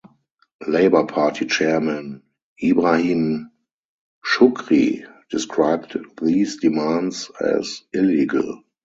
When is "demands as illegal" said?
6.57-8.63